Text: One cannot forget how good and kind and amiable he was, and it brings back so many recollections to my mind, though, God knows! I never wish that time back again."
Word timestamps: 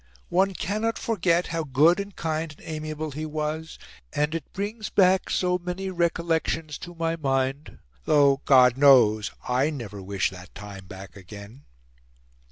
One 0.29 0.55
cannot 0.55 0.97
forget 0.97 1.45
how 1.53 1.63
good 1.63 1.99
and 1.99 2.15
kind 2.15 2.51
and 2.57 2.65
amiable 2.67 3.11
he 3.11 3.23
was, 3.23 3.77
and 4.11 4.33
it 4.33 4.51
brings 4.51 4.89
back 4.89 5.29
so 5.29 5.59
many 5.59 5.91
recollections 5.91 6.79
to 6.79 6.95
my 6.95 7.15
mind, 7.15 7.77
though, 8.05 8.41
God 8.45 8.77
knows! 8.77 9.29
I 9.47 9.69
never 9.69 10.01
wish 10.01 10.31
that 10.31 10.55
time 10.55 10.87
back 10.87 11.15
again." 11.15 11.65